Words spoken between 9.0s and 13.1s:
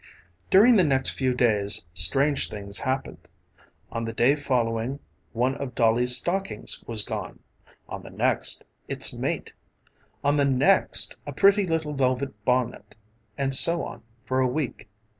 mate; on the next a pretty little velvet bonnet,